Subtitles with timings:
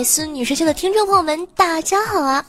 [0.00, 2.42] 百思女神秀的听众朋友们，大家好啊！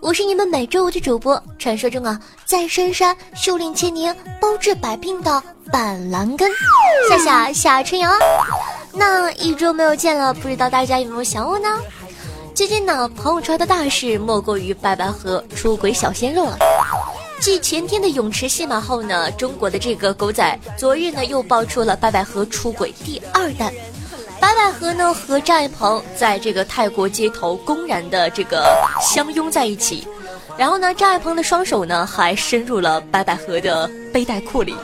[0.00, 6.50] 我是你们每周五的主播，传说中啊，在深山修炼千年、包治百病的板蓝根
[7.08, 8.10] 夏夏夏春瑶。
[8.92, 11.80] 那一周没有见了，不知道大家有没有想我呢？
[12.56, 16.58] 最近呢，朋友圈的大事莫过于白百合出轨小鲜肉了。
[17.40, 23.72] 继前天的泳池戏码后呢，中国的这个狗仔昨日呢又爆出了白百合出轨第二弹。
[24.40, 28.64] 白百合呢和张爱鹏在这个泰国街头公然的这个
[29.00, 30.06] 相拥在一起，
[30.56, 34.76] 然后呢，张爱鹏的双手呢还伸入了白百合的背带裤里。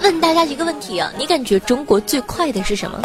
[0.00, 3.00] 问大家一个问题啊，你感觉中国最快的是什么？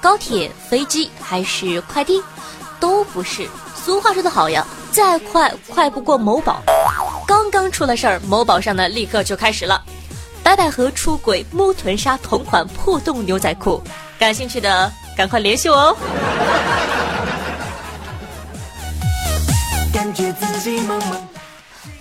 [0.00, 2.22] 高铁、飞机还是快递？
[2.80, 3.46] 都不是。
[3.74, 6.62] 俗话说得好呀，再快快不过某宝。
[7.26, 9.82] 刚刚出了事儿，某宝上呢立刻就开始了。
[10.44, 13.82] 白百合出轨摸臀纱同款破洞牛仔裤，
[14.18, 15.96] 感兴趣的赶快联系我哦！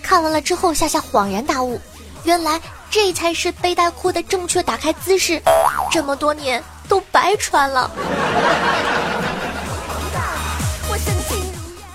[0.03, 1.79] 看完了之后，夏夏恍然大悟，
[2.25, 2.59] 原来
[2.91, 5.41] 这才是背带裤的正确打开姿势，
[5.89, 7.89] 这么多年都白穿了。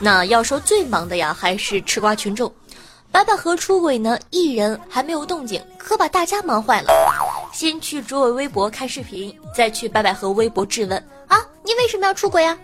[0.01, 2.51] 那要说最忙的呀，还是吃瓜群众。
[3.11, 6.89] 白百合出轨呢，艺人还没有动静，可把大家忙坏了。
[7.53, 12.57] 先去卓伟微博看视频，再去白百合微博质问啊，你为什么要出轨啊？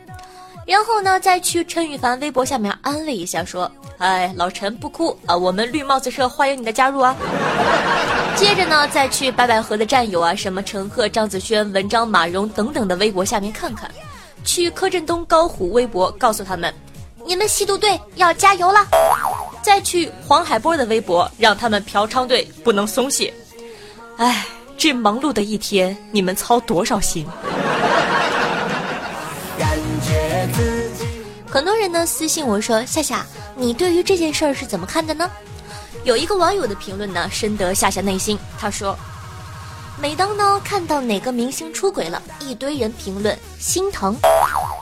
[0.66, 7.16] 然后呢，再去陈羽凡微博下面安慰一下，说，哎，老陈不哭啊，我们绿帽子社欢迎你的加入啊。
[8.36, 13.90] 接着呢，再去白百合的战友啊，什么陈赫、张子萱、文章、马蓉等等的微博下面看看，
[14.44, 16.72] 去柯震东、高虎微博告诉他们，
[17.26, 18.86] 你们吸毒队要加油了。
[19.62, 23.32] 再去黄海波的微博，让他们嫖娼队不能松懈。
[24.18, 24.46] 哎，
[24.76, 27.26] 这忙碌的一天，你们操多少心？
[31.48, 33.24] 很多人呢私信我说：“夏夏，
[33.54, 35.30] 你对于这件事儿是怎么看的呢？”
[36.04, 38.38] 有一个网友的评论呢，深得夏夏内心。
[38.58, 38.94] 他说
[39.98, 44.14] ：“每当呢看到哪个明星出轨了，一堆人评论心疼，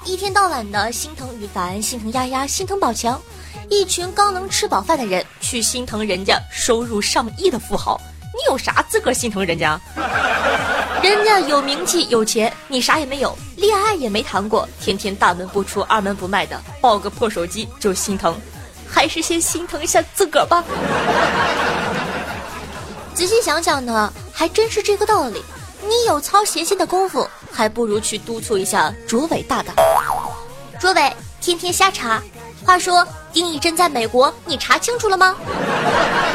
[0.04, 3.20] 一天到晚的心疼羽凡，心疼丫丫，心疼宝强。”
[3.68, 7.98] 一群刚能吃饱饭的人去心疼人家收入上亿的富豪，
[8.34, 9.80] 你有啥资格心疼人家？
[11.02, 18.38] 人家有名气有钱，你啥也没有，恋爱也没谈过，天天大门不出二门不迈的，抱个破手机就心疼，
[18.86, 20.62] 还是先心疼一下自个儿吧。
[23.14, 25.42] 仔细想想呢，还真是这个道理。
[25.84, 29.74] 你有操闲心的功夫，还不如去督促一下卓伟大大。
[30.80, 32.22] 卓伟天天瞎查。
[32.64, 35.34] 话说丁义珍在美国，你查清楚了吗？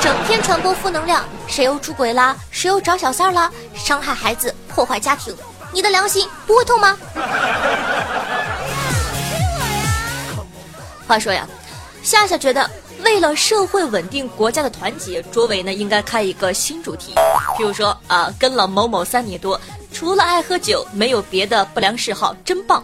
[0.02, 2.36] 整天传播负能量，谁又出轨啦？
[2.52, 3.50] 谁又找小三啦？
[3.74, 5.34] 伤害孩子，破坏家庭，
[5.72, 6.98] 你的良心不会痛吗？
[11.08, 11.48] 话说呀，
[12.04, 12.70] 夏夏觉得
[13.06, 17.14] 为了社会稳定、国家的团结，卓伟呢应该开一个新主题，
[17.58, 19.58] 比如说啊，跟了某某三年多，
[19.98, 22.84] 除了爱喝酒，没有别的不良嗜好，真棒。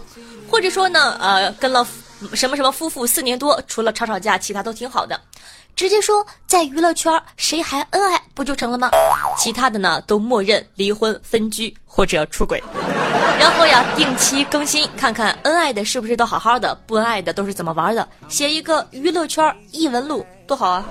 [0.50, 1.86] 或者说呢，呃，跟了。
[2.32, 5.20] 什么什么夫妇四年多，除了吵吵架，其他都挺好的。
[5.76, 8.90] 直接说在娱乐圈谁还恩爱不就成了吗？
[9.38, 12.60] 其他的呢都默认离婚、分居或者出轨。
[13.38, 20.84] 然后呀，定期更新，看看恩爱的是不是都好好的，不恩爱的都是怎么玩的，写一个娱乐圈异闻录，多好啊！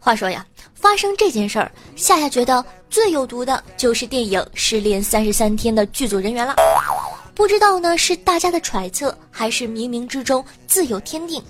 [0.00, 0.44] 话说呀，
[0.74, 6.54] 发生这件事儿，夏夏觉得最有毒的就是电影《失恋三十三天》的剧组人员了。
[7.34, 11.42] 不知道呢是大家的揣测，还是冥冥之中自有天定。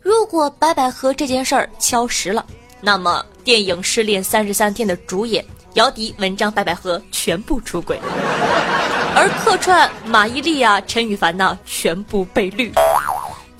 [0.00, 2.44] 如果白百合这件事儿敲实了，
[2.80, 7.98] 那么电影《失恋三十三天》的主演姚笛、文章、白百合全部出轨，
[9.14, 12.72] 而客串马伊琍啊、陈羽凡呢全部被绿。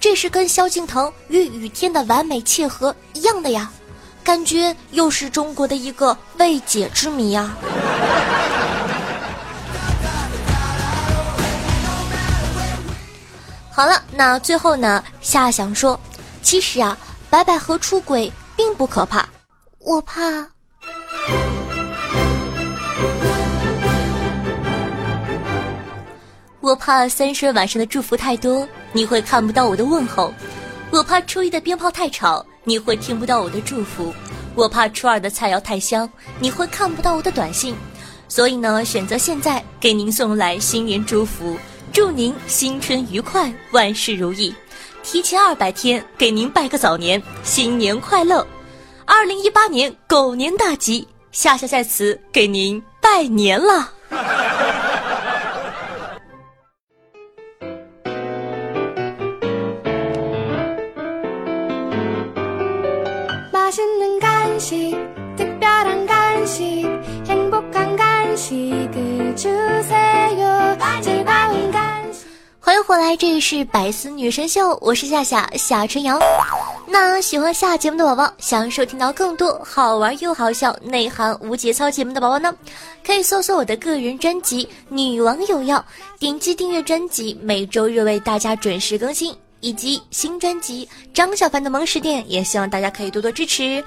[0.03, 3.71] 这是跟萧敬腾与雨天的完美契合一样的呀，
[4.25, 7.57] 感觉又是中国的一个未解之谜啊。
[13.71, 15.05] 好了，那最后呢？
[15.21, 15.99] 夏想说，
[16.43, 16.99] 其实啊，
[17.31, 19.29] 白百合出轨并不可怕，
[19.79, 20.49] 我怕。
[26.61, 30.33] 我怕三十晚上的祝福太多，你会看不到我的问候；
[30.91, 34.13] 我怕初一的鞭炮太吵，你会听不到我的祝福；
[34.55, 36.09] 我怕初二的菜肴太香，
[36.39, 37.75] 你会看不到我的短信。
[38.29, 41.59] 所以呢，选择现在给您送来新年祝福，
[41.93, 44.55] 祝您新春愉快，万事如意。
[45.03, 48.47] 提前二百天给您拜个早年，新年快乐！
[49.05, 53.93] 二零一八年狗年大吉，夏夏在此给您拜年了。
[63.75, 63.87] 欢
[72.77, 76.21] 迎回来，这里是百思女神秀，我是夏夏夏春瑶。
[76.87, 82.55] 那喜欢下节目的宝宝，想收听到更多好玩又好笑、内涵无节操节目的宝宝呢，
[83.07, 85.79] 可以搜索我的个人专辑《女王有药》，
[86.21, 93.83] 点击订阅专辑，每周日为大家准时更新，以及新专辑张小凡的萌食店，也希望大家可以多多支持。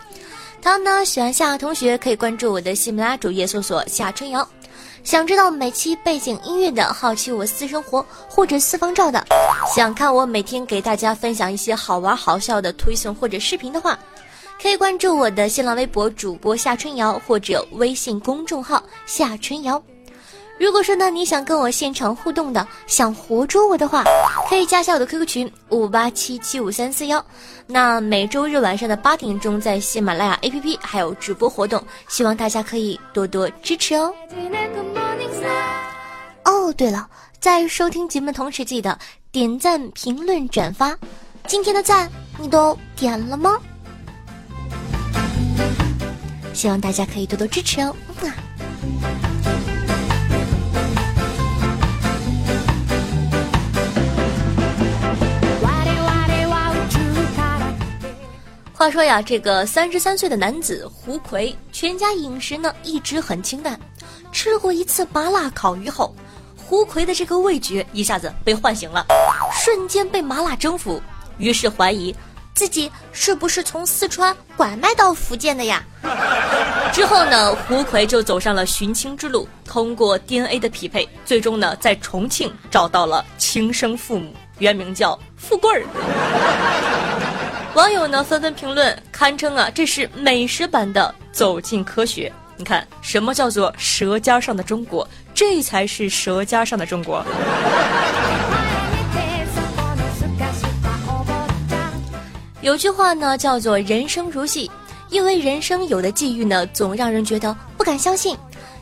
[0.61, 4.47] 同样呢，喜欢夏同学可以关注我的喜马拉雅主页，搜索夏春瑶。
[5.03, 9.23] 想知道每期背景音乐的，好奇我私生活或者私房照的，
[9.75, 13.99] 想看我每天给大家分享一些好玩好笑的推送或者视频的话，
[14.59, 19.79] 可以关注我的新浪微博主播夏春瑶或者微信公众号夏春瑶。
[20.57, 24.03] 如果说呢你想跟我现场互动的，想活捉我的话，
[24.49, 27.23] 可以加下我的 QQ 群五八七七五三四幺。
[27.67, 34.13] 那每周日晚上的八点钟，在喜马拉雅 APP 还有直播活动，希望大家可以多多支持哦。
[36.45, 37.07] 哦，对了，
[37.39, 38.97] 在收听节目同时，记得
[39.31, 40.97] 点赞、评论、转发。
[41.47, 42.09] 今天的赞
[42.39, 43.59] 你都点了吗？
[46.53, 47.95] 希望大家可以多多支持哦。
[58.85, 63.79] 话说呀，这个三十三岁的男子胡奎，全家饮食呢一直很清淡。
[64.31, 66.15] 吃过一次麻辣烤鱼后，
[66.55, 69.03] 胡奎的这个味觉一下子被唤醒了，
[69.51, 71.01] 瞬间被麻辣征服，
[71.39, 72.15] 于是怀疑
[72.53, 75.83] 自己是不是从四川拐卖到福建的呀？
[76.93, 85.83] 之后呢，胡奎就走上了寻亲之路，通过 DNA 的匹配，最终呢在重庆找到了亲生父母，原名叫富贵儿。
[87.75, 92.29] 网友呢纷纷评论，堪称啊，这是美食版的《走进科学》。
[92.55, 95.05] 你看，什么叫做舌尖上的中国？
[95.33, 97.21] 这才是舌尖上的中国。
[102.61, 104.71] 有句话呢，叫做“人生如戏”，
[105.11, 108.37] 因为人生有的际遇呢，总让人觉得不敢相信。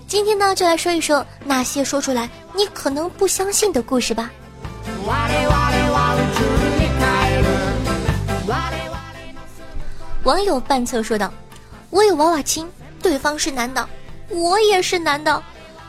[0.08, 4.30] 今天呢，就来说一说那些说出来你可能不相信的故事吧。
[10.24, 11.32] 网友半侧说道
[11.92, 12.66] ：“我有娃娃亲，
[13.02, 13.86] 对方是男的，
[14.30, 15.44] 我也是男的，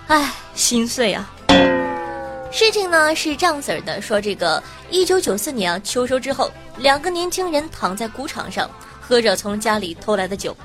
[0.08, 1.30] 唉，心碎啊。”
[2.50, 4.60] 事情呢是这样子的：说这个
[4.90, 8.68] 一九九四年啊秋收之后，两个年轻人躺在谷场上，
[9.00, 10.56] 喝着从家里偷来的酒，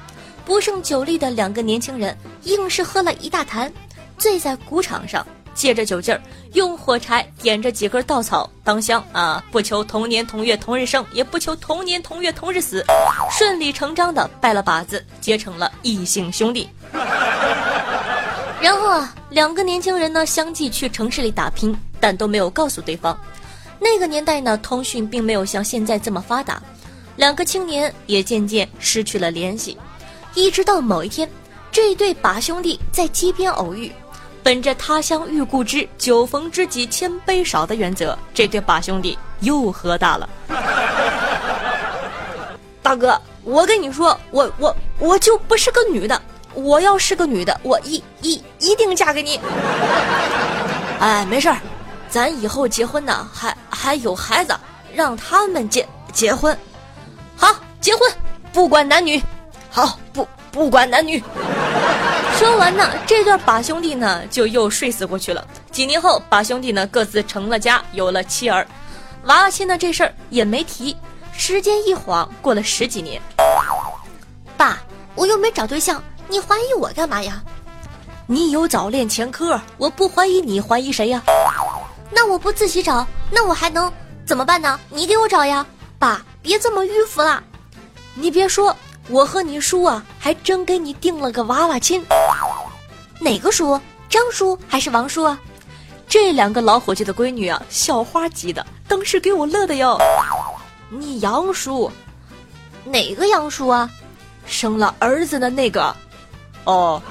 [0.44, 3.72] 不胜酒力的两个年轻人硬是喝了一大坛，
[4.18, 5.26] 醉在谷场上。
[5.60, 6.22] 借着酒劲儿，
[6.54, 9.44] 用火柴点着几根稻草当香啊！
[9.52, 12.82] 不求同年同月同日生，也不求同年同月同日死，
[13.30, 16.70] 顺理成章的拜了把子，结成了异姓兄弟。
[18.62, 23.20] 然后啊，两个年轻人呢相继去城市里打拼，但都没有告诉对方。
[23.82, 26.64] 那个年代呢，通讯并没有像现在这么发达，
[27.18, 29.78] 两个青年也渐渐失去了联系。
[30.36, 31.30] 一直到某一天，
[31.70, 33.92] 这对把兄弟在街边偶遇。
[34.50, 40.28] 本着他乡遇故知，酒逢知己千杯少的原则，这对把兄弟又喝大了。
[42.82, 46.20] 大哥，我跟你说，我我我就不是个女的，
[46.56, 49.40] 我要是个女的，我一一一定嫁给你。
[51.00, 51.58] 哎，没事儿，
[52.10, 54.58] 咱以后结婚呢，还还有孩子，
[54.96, 56.58] 让他们结结婚。
[57.38, 58.12] 好，结婚，
[58.52, 59.22] 不管男女。
[59.70, 61.24] 好，不不管男女。
[62.40, 65.46] 说完呢，这对把兄弟呢就又睡死过去了。
[65.72, 68.66] 几年后，把兄弟呢各自成了家，有了妻儿，
[69.26, 70.96] 娃娃亲呢这事儿也没提。
[71.34, 73.22] 时间一晃过了十几年，
[74.56, 74.78] 爸，
[75.16, 77.44] 我又没找对象，你怀疑我干嘛呀？
[78.26, 81.22] 你有早恋前科，我不怀疑你，怀疑谁呀？
[82.10, 83.92] 那我不自己找，那我还能
[84.26, 84.80] 怎么办呢？
[84.90, 85.66] 你给我找呀，
[85.98, 87.44] 爸，别这么迂腐了。
[88.14, 88.74] 你别说。
[89.10, 92.04] 我和你叔啊，还真给你定了个娃娃亲。
[93.20, 93.80] 哪个叔？
[94.08, 95.38] 张叔还是王叔啊？
[96.08, 99.98] 这两个老伙计的闺女啊，校花级的，当时给我乐的哟。
[100.90, 101.92] 你杨叔，
[102.86, 103.90] 哪个杨叔啊？
[104.46, 105.96] 生了儿子的那个。
[106.64, 107.02] 哦。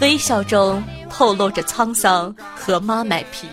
[0.00, 3.48] 微笑中透露着沧桑和妈卖批。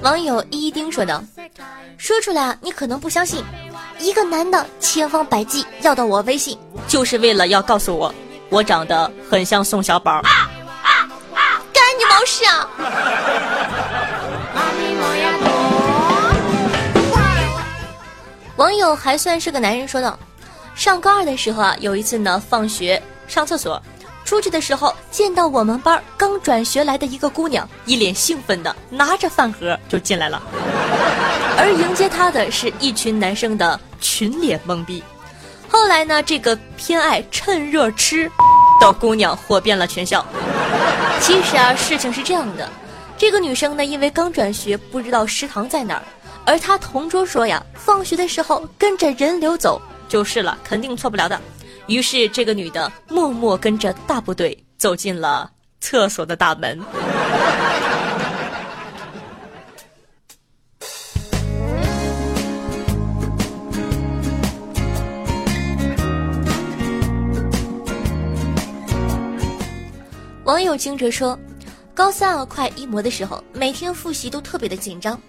[0.00, 1.22] 网友一丁说道
[1.98, 3.44] ：“说出来啊你可能不相信，
[3.98, 8.14] 一个男的千方百计要到我微信，就是为了要告诉我，
[8.48, 10.22] 我长得很像宋小宝。
[11.72, 12.68] 干你毛事啊！”
[18.56, 20.18] 网友还算是个男人说道
[20.74, 23.82] ：“上高二的时候啊，有一次呢，放学上厕所。”
[24.32, 30.40] 出去的时候，见到我们班刚转学来的一个姑娘，一脸兴奋的拿着饭盒就进来了，
[31.58, 35.04] 而迎接她的是一群男生的群脸懵逼。
[35.68, 38.26] 后来呢，这个偏爱趁热吃
[38.80, 40.24] 的姑娘火遍了全校。
[41.20, 42.66] 其实啊，事情是这样的，
[43.18, 46.02] 这个女生呢，因为刚转学，不知道食堂在哪儿，
[46.46, 51.38] 而她同桌说呀，放学的时候跟着人流走就是了，肯定错不了的。
[51.88, 56.80] 于是，这个女的默默跟着大部队走进了厕所的大门。
[70.44, 71.38] 网友惊蛰说
[71.94, 75.20] ：“高三啊，快一模的时候，每天复习都特别的紧张。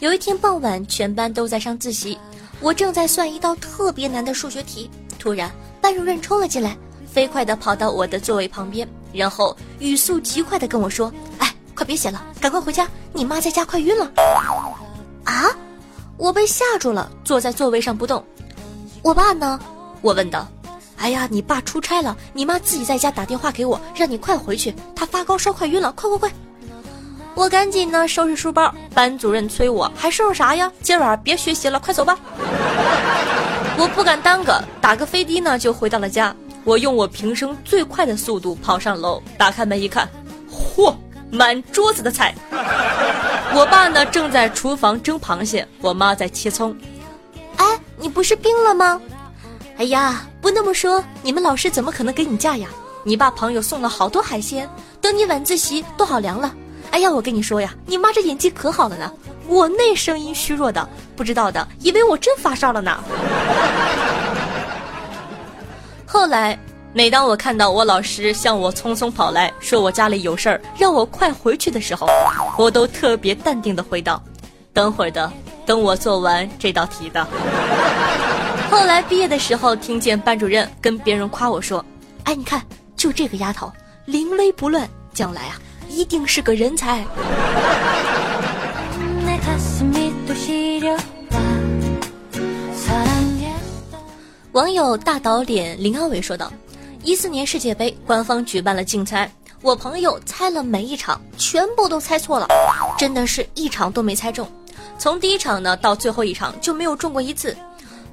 [0.00, 2.18] 有一天傍晚，全班都在上自习，
[2.60, 5.50] 我正在算一道特别难的数学题，突然。”
[5.86, 6.76] 班主任冲了进来，
[7.08, 14.10] 飞快地跑到我的座位旁边，然后语速极快地跟我说：“哎，快别写了，赶快回家，你妈在家快晕了。”
[15.22, 15.44] 啊！
[16.16, 18.20] 我被吓住了，坐在座位上不动。
[19.00, 19.60] 我爸呢？
[20.02, 20.48] 我问道。
[20.96, 26.32] 哎呀，你爸出差了，你妈自己在家打电话给我，让你快回去，他发高烧，快晕了，快快快！
[27.36, 28.74] 我赶紧呢收拾书包。
[28.92, 30.68] 班主任催我，还收拾啥呀？
[30.82, 32.18] 今晚别学习了，快走吧。
[33.78, 36.34] 我不敢耽搁，打个飞的呢就回到了家。
[36.64, 40.08] 我用我平生最快的速度跑上楼，打开门一看，
[40.50, 40.94] 嚯，
[41.30, 42.34] 满桌子的菜。
[43.54, 46.76] 我爸呢正在厨房蒸螃蟹，我妈在切葱。
[47.56, 47.64] 哎，
[47.98, 49.00] 你不是病了吗？
[49.76, 52.68] 哎呀，不那么说，你们老师怎么可能给你假呀？
[53.04, 54.68] 你爸朋友送了好多海鲜，
[55.00, 56.52] 等你晚自习都好凉了。
[56.90, 59.12] 哎呀，我跟你说呀，你妈这演技可好了呢。
[59.48, 62.98] 我那声音虚弱的，不知道的以为我真发烧了呢。
[66.06, 66.58] 后来，
[66.92, 72.08] 每当我看到我老师向我匆匆跑来说我家里有事儿，让我快回去的时候，
[72.56, 74.22] 我都特别淡定的回道
[74.72, 75.30] ：“等会儿的，
[75.66, 77.26] 等我做完这道题的。
[78.70, 81.84] ”后来毕业的时候，听见班主任跟别人夸我说
[82.24, 82.60] ：“哎，你看，
[82.96, 83.70] 就这个丫头，
[84.06, 85.56] 临危不乱，将来啊，
[85.88, 87.04] 一定是个人才。”
[94.52, 96.50] 网友大导脸林阿伟说道
[97.04, 102.48] ：“一四年世界杯，官方举办了竞猜，我朋友猜了每一场，全部都猜错了，
[102.98, 104.48] 真的是一场都没猜中。
[104.98, 107.54] 从第一场呢到最后一场就没有中过一次。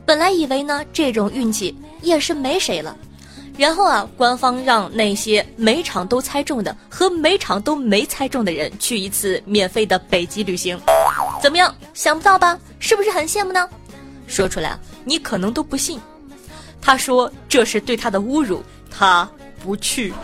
[0.06, 2.96] 本来以为呢这种运气也是没谁了，
[3.58, 10.80] 然后啊，官方让那些每场都猜中的和每场都没猜中的人去一次免费的北极旅行，
[11.42, 11.74] 怎么样？
[11.94, 12.58] 想不到吧？
[12.80, 13.70] 是不是很羡慕呢？
[14.26, 16.00] 说出来你可能都不信。”
[16.82, 19.30] 他说这是对他的侮辱，他
[19.64, 20.14] 不去。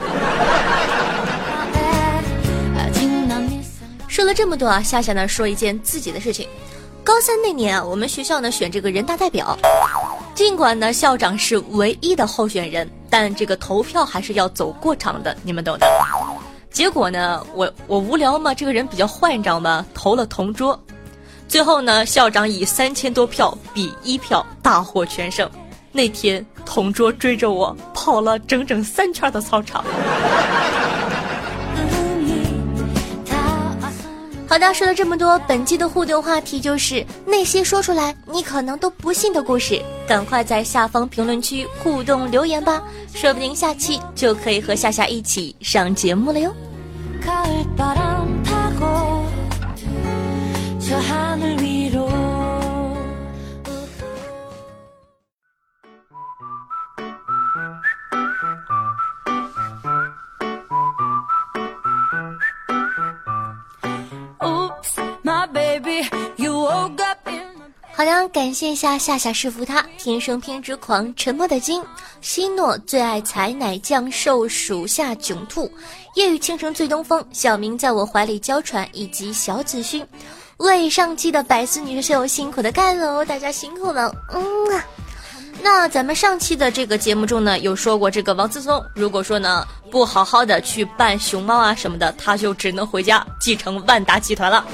[4.08, 6.48] 说了这么多啊，夏夏呢说一件自己的事情。
[7.04, 9.58] 高三那年啊，我们学校呢选这个人大代表，
[10.36, 15.88] 尽管呢校长是唯一的候选人，但这个投票还是要走过场的，你们懂的。
[16.72, 19.86] 结果呢，我我无聊嘛，这个人比较坏，你知道吗？
[19.94, 20.80] 投了同桌，
[21.48, 25.50] 最后呢，校长以三千多票比一票大获全胜。
[25.92, 29.84] 那天，同桌追着我跑了整整三圈的操场。
[34.50, 42.82] 好的，说了这么多，本期的互动话题就是那些说出来你可能都不信的故事，赶快在下方评论区互动留言吧，
[43.14, 46.52] 说不定下期就可以和夏夏一起上节目了哟。
[68.32, 71.84] 感谢一下夏夏师傅，他天生偏执狂，沉默的金，
[72.22, 75.72] 希诺最爱采奶酱瘦属下囧兔，
[76.16, 80.06] 夜雨倾城醉东风，小明在我怀里娇喘，以及小子勋，
[80.58, 84.86] 为上期的百思女神辛苦的干了，大家辛苦了，嗯啊。
[85.62, 94.66] 那咱们上期的这个节目中呢，有说过这个王思聪，如果说呢不好好的去扮熊猫啊什么的，他就只能回家继承万达集团了。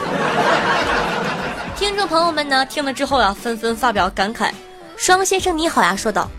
[1.77, 4.49] 听众朋友们呢，听了之后啊，纷纷发表感慨。
[4.95, 6.29] 双先生你好呀，说道：“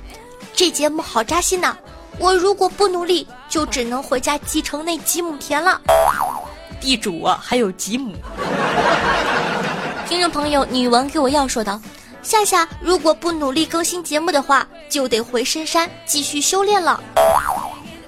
[0.57, 1.76] 这节目好扎心呐！
[2.19, 5.78] 我如果不努力，就只能回家继承那几亩田了。
[6.81, 8.14] 地主啊，还有几亩。”
[10.09, 11.78] 听众朋友，女王给我要说道。
[12.23, 16.99] 夏夏如果不努力更新节目的话，就得回深山继续修炼了。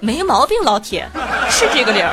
[0.00, 1.06] 没毛病，老铁，
[1.50, 2.11] 是这个理儿。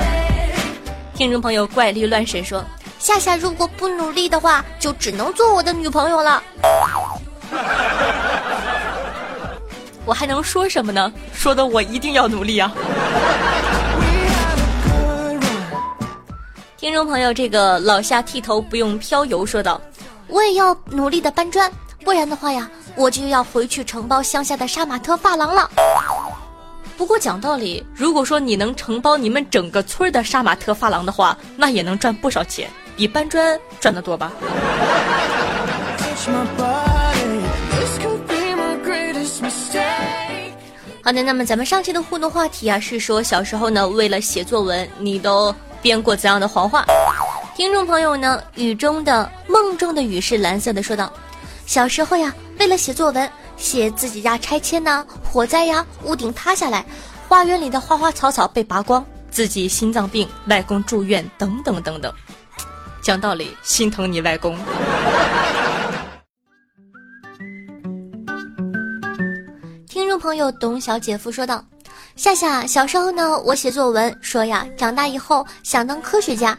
[1.16, 2.64] 听众朋友怪力乱神说，
[3.00, 6.42] 夏夏如果不努力的话，就只能做我的女朋友了。
[10.04, 11.10] 我还能说什么呢？
[11.32, 12.70] 说的我一定要努力啊！
[16.76, 19.80] 听众朋友，这个老夏剃头不用飘油说道。
[20.28, 21.72] 我也要努力的搬砖，
[22.04, 25.70] 不然的话呀，我就要回去承包乡下的杀马特发廊了。
[26.98, 32.68] 不过讲道理，如果说你能承包你们整个村的杀马特发廊的话，那也能赚不少钱，
[33.00, 34.30] 比搬砖赚得多吧。
[41.02, 46.84] 好的，那么咱们上期的互动话题啊，是说小时候呢，为了写作文，你都编过怎样的谎话？
[47.56, 51.10] 听众朋友呢，雨中的梦中的雨是蓝色的，说道：
[51.64, 53.26] 小时候呀，为了写作文，
[53.56, 56.84] 写自己家拆迁呐、火灾呀、屋顶塌下来、
[57.26, 62.12] 花园里的花花草草被拔光、自己心脏病、外公住院等等等等。
[63.10, 64.56] 讲道理，心疼你外公。
[69.88, 71.64] 听众朋友董小姐夫说道：
[72.14, 76.56] 夏夏，小时候呢，我写作文说呀，长大以后想当科学家。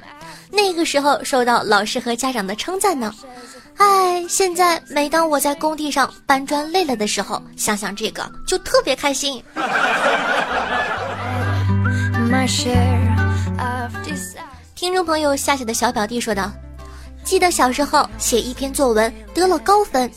[0.50, 3.16] 那个时候受到老师和家长的称赞呢，
[3.78, 9.42] 哎，现在每当我在工地上搬砖累了的时候，想想这个就特别开心。
[14.82, 16.52] 听众朋友夏夏的小表弟说道
[17.24, 20.12] ：“记得小时候写一篇作文得了高分，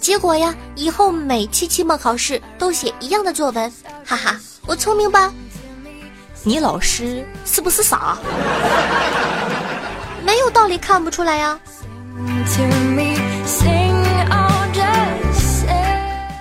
[0.00, 3.72] 结果呀，以后每期期末考试都写一样的作文，
[4.04, 5.32] 哈哈，我聪明吧？
[6.42, 8.18] 你老师是不是傻？”
[10.26, 11.56] 没有道理看不出来呀！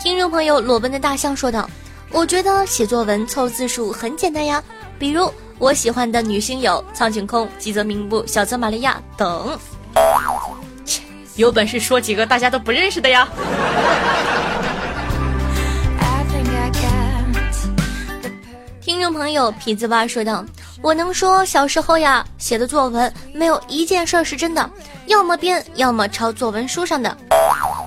[0.02, 1.70] 听众朋友裸奔的大象说道
[2.10, 4.64] ：“我觉得写作文凑字数很简单呀，
[4.98, 9.58] 比如我喜欢的女星有苍井空、吉泽明步、小泽玛利亚等。
[10.86, 11.02] 切，
[11.36, 13.28] 有本事说几个大家都不认识的呀！”
[18.80, 20.46] 听众朋友痞子蛙说道。
[20.82, 24.70] 我能说小时候呀写的作文没有一件事儿是真的，
[25.08, 27.18] 要么编，要么抄作文书上的。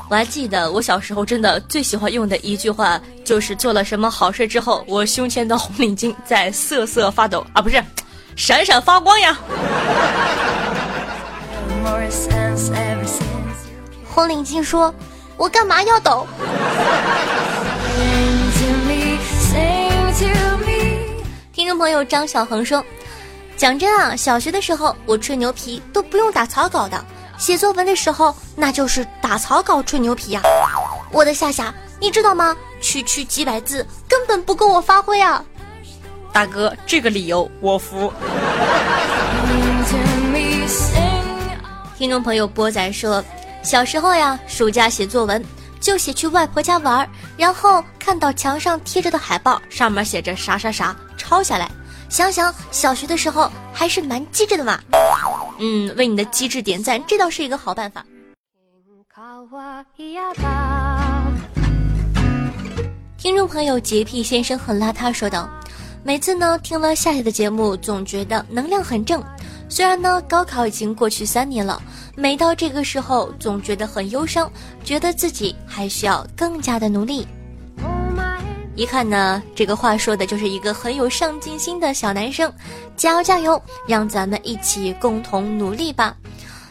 [0.08, 7.82] 我还记得我小时候真的最喜欢用的一句话，就是做了什么好事之后，我胸前的红领巾在瑟瑟发抖啊，不是，
[8.34, 9.38] 闪闪发光呀。
[14.04, 14.92] 红领巾说
[15.38, 16.26] ：“我干嘛要抖？”
[21.70, 22.84] 众朋友张小恒说
[23.56, 27.00] ：“讲真啊，小学的时候我吹牛皮都不用打草稿的，
[27.38, 30.42] 写作文的时候那就是打草稿吹牛皮呀。
[31.12, 32.56] 我的夏夏，你知道吗？
[32.80, 35.44] 区区几百字根本不够我发挥啊！
[36.32, 38.12] 大哥，这个理由我服。
[41.96, 43.24] ”听众朋友波仔说
[43.62, 45.40] ：“小时候呀，暑假写作文
[45.78, 50.96] 就写去外婆家玩，然后看到墙上贴着的海报，上面写着啥啥啥。”
[51.30, 51.70] 抄下来，
[52.08, 54.80] 想想小学的时候还是蛮机智的嘛。
[55.60, 58.04] 嗯，为你的机智点赞，这倒是一个好办法。
[63.16, 65.48] 听众朋友洁癖先生很邋遢说道
[66.02, 69.22] ：“每次呢听了夏夏的节目，总觉得能量很正。
[69.68, 71.80] 虽然呢高考已经过去三年了，
[72.16, 74.50] 每到这个时候总觉得很忧伤，
[74.82, 77.24] 觉得自己还需要更加的努力。”
[78.80, 82.50] 一看呢，这个话说的就是一个很有上进心的小男生，
[82.96, 86.16] 加油加油，让咱们一起共同努力吧。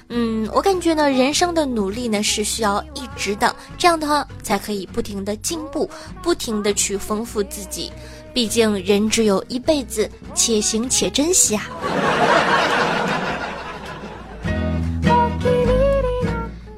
[0.07, 5.87] 嗯，我感觉呢，人生的努力呢是需要一直的，这样的话才可以不停的进步，
[6.23, 7.91] 不停的去丰富自己。
[8.33, 11.69] 毕竟人只有一辈子，且行且珍惜啊。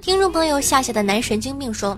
[0.01, 1.97] 听众朋友夏夏的男神经病说：“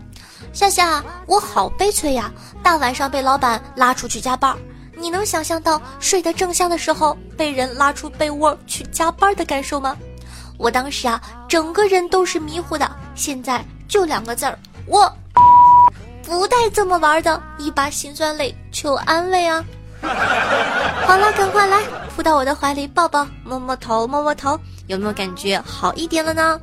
[0.54, 2.32] 夏夏，我好悲催呀！
[2.62, 4.56] 大晚上被老板拉出去加班，
[4.96, 9.98] 你能想象到睡得正香的时候被人拉出被窝去加班的感受吗？
[10.60, 12.90] 我当时啊，整个人都是迷糊的。
[13.16, 15.12] 现在就两个字儿，我
[16.22, 19.66] 不带这么玩的，一把辛酸泪求安慰啊！
[21.08, 21.82] 好了，赶快来
[22.16, 26.60] 扑到我的怀里抱抱，摸摸头，摸摸头。”有没有感觉好一点了呢？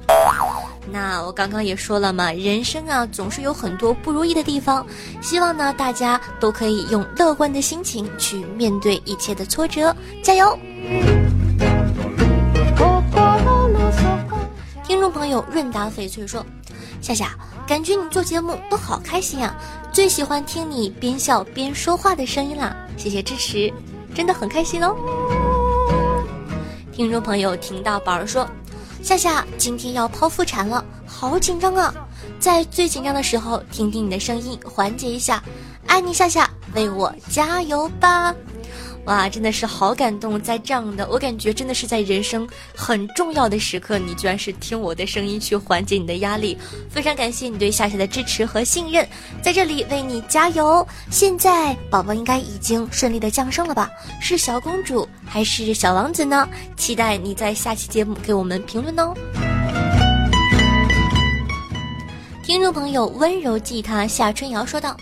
[0.88, 4.86] 那我刚刚也说了嘛，人生啊总是有很多不如意的地方，
[5.20, 10.58] 希望呢大家都可以用乐观的心情去面对一切的挫折，加油！
[14.84, 16.44] 听众朋友润达翡翠说
[17.00, 19.54] ：“夏夏，感觉你做节目都好开心啊，
[19.92, 23.72] 最喜欢听你边笑边说话的声音啦，谢谢支持，
[24.12, 24.96] 真的很开心哦。”
[26.90, 28.44] 听众朋友，听到宝儿说
[29.02, 31.92] ：“夏夏今天要剖腹产了，好紧张啊！
[32.38, 35.42] 在最紧张的时候，听听你的声音，缓解一下。
[35.86, 38.34] 爱你，夏夏，为我加油吧！”
[39.10, 46.56] 哇，真的是好感动，在这样的我感觉真的是在人生很重要的时刻，你居然是听我的声音去缓解你的压力，
[46.88, 49.04] 非常感谢你对夏夏的支持和信任，
[49.42, 50.86] 在这里为你加油。
[51.10, 53.90] 现在宝宝应该已经顺利的降生了吧？
[54.20, 56.48] 是小公主还是小王子呢？
[56.76, 59.12] 期待你在下期节目给我们评论哦。
[62.44, 64.96] 听众朋友，温柔寄他夏春瑶说道。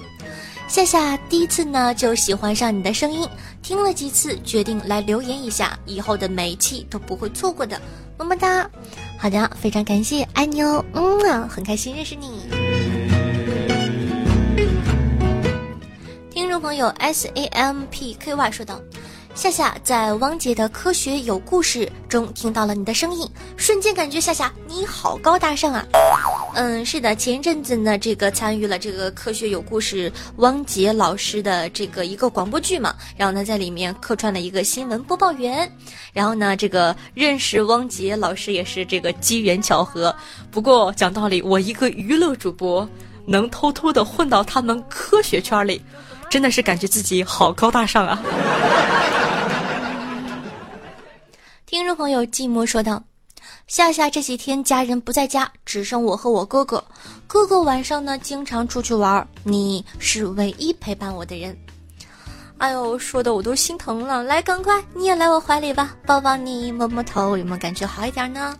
[0.68, 3.26] 夏夏第一次呢就喜欢上你的声音，
[3.62, 7.81] 听了几次，决定来留言一下，以后的每一期都不会错过的，
[8.18, 8.68] 么么哒。
[9.16, 12.42] 好的，非常感谢，爱你哦，嗯啊，很开心认识你。
[16.31, 18.78] 听众朋友 S A M P K Y 说道。
[19.38, 23.24] 夏夏在汪杰的科学有故事中听到了你的声音，
[23.57, 25.87] 瞬间感觉夏夏你好高大上啊！
[26.57, 35.70] 嗯，是的，前一阵子呢，这个参与了这个科学有故事汪杰老师的这个一个广播剧嘛，然后呢在里面客串了一个新闻播报员，
[36.12, 40.12] 然后呢这个认识汪杰老师也是这个机缘巧合。
[40.51, 42.87] 不过讲道理，我一个娱乐主播
[43.24, 45.81] 能偷偷的混到他们科学圈里，
[46.29, 48.20] 真的是感觉自己好高大上啊！
[51.88, 53.03] 听众朋友寂寞说道
[53.66, 56.85] ：“夏夏这几天家人不在家，只剩我和我哥哥。
[57.27, 61.57] 哥哥晚上呢经常出去玩，你是唯一陪伴我的人。
[62.59, 64.22] 哎呦，说的我都心疼了。
[64.22, 68.55] 来，赶快你也来我怀里吧，抱抱你，摸摸头，有没有感觉好一点呢？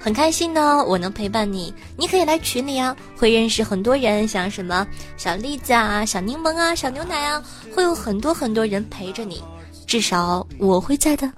[0.00, 1.72] 很开心呢，我能陪伴你。
[1.96, 4.84] 你可以来群里啊，会认识很多人，像什么
[5.16, 7.40] 小栗子啊、小柠檬啊、小牛奶啊，
[7.72, 9.40] 会有很多很多人陪着你，
[9.86, 11.32] 至少我会在的。”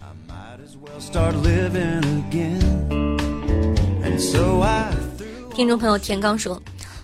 [5.54, 6.60] 听众朋友田刚说，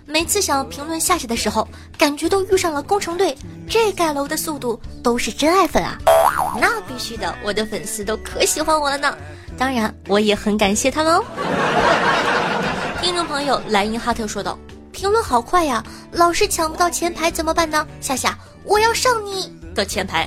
[0.07, 3.37] 每次想要评论夏夏的时候，感觉都遇上了工程队，
[3.69, 5.99] 这盖楼的速度都是真爱粉啊！
[6.59, 9.15] 那必须的，我的粉丝都可喜欢我了呢。
[9.59, 11.23] 当然，我也很感谢他们哦。
[13.03, 14.59] 听众朋友莱茵哈特说道
[14.91, 17.87] ：“评论好快呀，老是抢不到前排怎么办呢？
[18.01, 20.27] 夏夏，我要上你的前排。”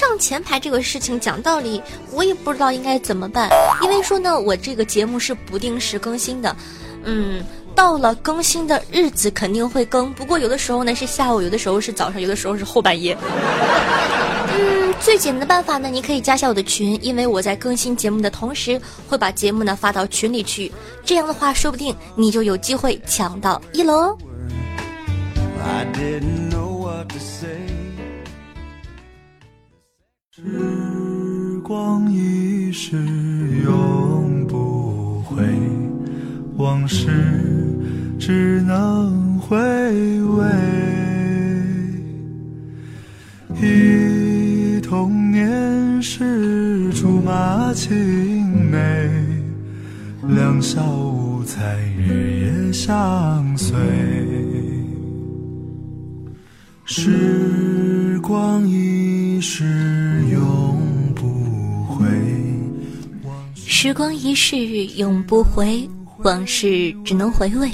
[0.00, 3.50] 上前排这个事情讲道理，我也不知道应该怎么办。
[3.82, 6.56] 因为说呢，我这个节目是不定时更新的，
[7.04, 10.10] 嗯，到了更新的日子肯定会更。
[10.14, 13.14] 不过有的时候呢是下午，有的时候是早上，有的时候是后半夜。
[14.58, 20.72] 嗯，最简单的办法呢，你可以加下我的群，因为我在更新节目的同时会把节目呢发到群里去。
[21.04, 24.18] 这样的话，说不定你就有机会抢到一楼哦。
[27.18, 27.46] 时
[31.70, 32.96] 光一逝
[33.64, 35.36] 永不回，
[36.56, 37.06] 往事
[38.18, 40.44] 只能回味。
[43.62, 49.08] 忆童年时竹马青梅，
[50.26, 53.39] 两小无猜日夜相
[64.00, 64.56] 光一逝
[64.96, 65.86] 永不回，
[66.20, 67.70] 往事只能回味。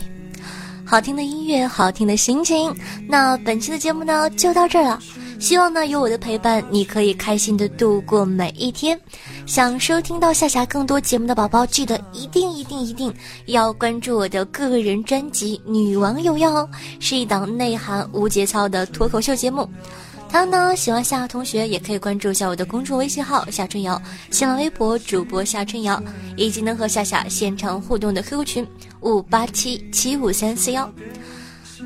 [0.85, 2.75] 好听的音乐，好听的心情。
[3.07, 5.01] 那本期的节目呢，就到这儿了。
[5.39, 8.99] 希望呢，有我的陪伴，你可以开心的度过每一天。
[9.47, 16.65] 想收听到夏夏更多节目的宝宝，记得一定一定一定要关注我的个人专辑《女王有药》，
[16.99, 19.69] 是一档内涵无节操的脱口秀节目。
[20.29, 26.03] 他呢，喜欢夏同学也可以关注一下我的公众微信号夏春瑶，新浪微博主播夏春瑶，
[26.37, 28.67] 以及能和夏夏现场互动的 QQ 群
[29.01, 30.85] 五八七七五三四幺。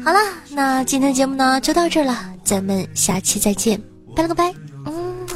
[0.05, 0.19] 好了，
[0.51, 3.81] 那今天的节目呢就到这儿了，咱们下期再见，
[4.17, 4.53] 拜了个拜，
[4.87, 5.27] 嗯。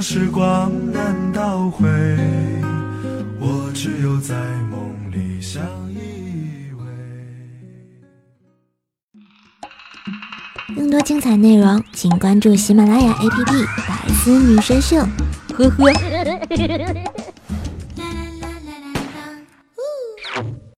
[0.00, 1.86] 时光难倒回，
[3.38, 4.34] 我只有在
[4.70, 6.80] 梦里相依偎。
[10.74, 14.96] 更多精彩内容，请关注喜马拉雅 APP《百思女神秀》。
[15.54, 15.92] 呵呵。